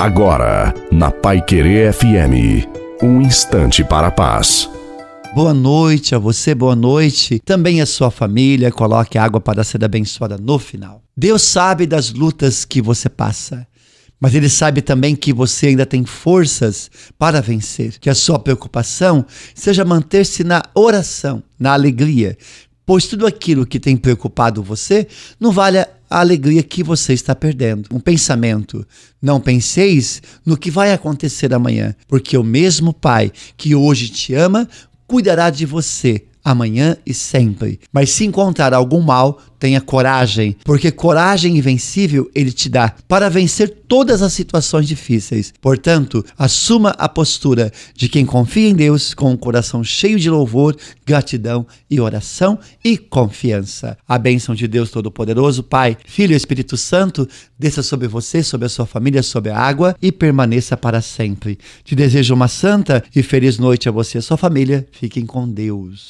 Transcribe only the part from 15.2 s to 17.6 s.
você ainda tem forças para